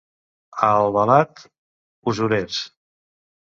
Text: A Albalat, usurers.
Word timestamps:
A 0.67 0.69
Albalat, 0.77 1.45
usurers. 2.13 2.61